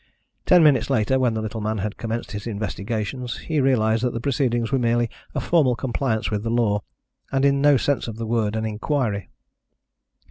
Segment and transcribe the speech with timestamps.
[0.47, 4.19] Ten minutes later, when the little man had commenced his investigations, he realised that the
[4.19, 6.81] proceedings were merely a formal compliance with the law,
[7.31, 9.29] and in no sense of the word an inquiry.